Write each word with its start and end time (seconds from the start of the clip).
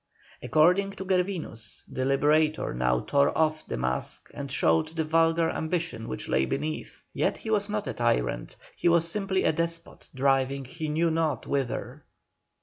According 0.41 0.93
to 0.93 1.05
Gervinus, 1.05 1.83
the 1.87 2.05
Liberator 2.05 2.73
now 2.73 3.01
tore 3.01 3.37
off 3.37 3.67
the 3.67 3.77
mask 3.77 4.31
and 4.33 4.51
showed 4.51 4.87
the 4.87 5.03
vulgar 5.03 5.51
ambition 5.51 6.07
which 6.07 6.27
lay 6.27 6.43
beneath, 6.45 7.03
yet 7.13 7.37
he 7.37 7.51
was 7.51 7.69
not 7.69 7.85
a 7.85 7.93
tyrant, 7.93 8.55
he 8.75 8.87
was 8.89 9.07
simply 9.07 9.43
a 9.43 9.53
despot 9.53 10.09
driving 10.15 10.65
he 10.65 10.89
knew 10.89 11.11
not 11.11 11.45
whither. 11.45 12.03